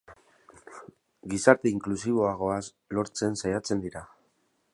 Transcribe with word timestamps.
Gizarte 1.33 1.71
inklusiboagoa 1.73 2.57
lortzen 2.99 3.41
saiatzen 3.45 3.87
dira. 3.87 4.05